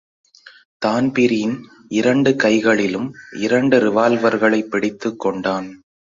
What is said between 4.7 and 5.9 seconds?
பிடித்துக்கொண்டான்.